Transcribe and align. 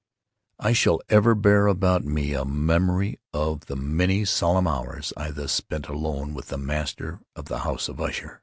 I 0.57 0.73
shall 0.73 0.99
ever 1.09 1.35
bear 1.35 1.67
about 1.67 2.03
me 2.03 2.33
a 2.33 2.43
memory 2.43 3.19
of 3.33 3.67
the 3.67 3.75
many 3.75 4.25
solemn 4.25 4.65
hours 4.65 5.13
I 5.15 5.29
thus 5.29 5.51
spent 5.51 5.89
alone 5.89 6.33
with 6.33 6.47
the 6.47 6.57
master 6.57 7.19
of 7.35 7.45
the 7.45 7.59
House 7.59 7.87
of 7.87 8.01
Usher. 8.01 8.39